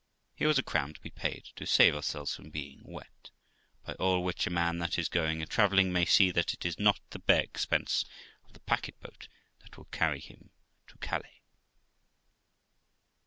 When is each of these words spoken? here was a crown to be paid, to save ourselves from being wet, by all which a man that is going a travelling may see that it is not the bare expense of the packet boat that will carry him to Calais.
here 0.33 0.47
was 0.47 0.57
a 0.57 0.63
crown 0.63 0.91
to 0.91 0.99
be 1.01 1.11
paid, 1.11 1.51
to 1.55 1.63
save 1.63 1.93
ourselves 1.93 2.35
from 2.35 2.49
being 2.49 2.81
wet, 2.83 3.29
by 3.85 3.93
all 3.99 4.23
which 4.23 4.47
a 4.47 4.49
man 4.49 4.79
that 4.79 4.97
is 4.97 5.07
going 5.07 5.43
a 5.43 5.45
travelling 5.45 5.93
may 5.93 6.05
see 6.05 6.31
that 6.31 6.55
it 6.55 6.65
is 6.65 6.79
not 6.79 6.99
the 7.11 7.19
bare 7.19 7.43
expense 7.43 8.03
of 8.47 8.53
the 8.53 8.61
packet 8.61 8.99
boat 8.99 9.27
that 9.59 9.77
will 9.77 9.85
carry 9.91 10.19
him 10.19 10.49
to 10.87 10.97
Calais. 10.97 11.43